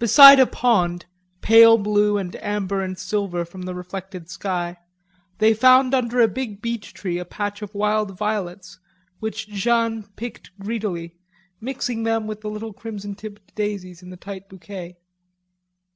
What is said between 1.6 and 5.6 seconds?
blue and amber and silver from the reflected sky, they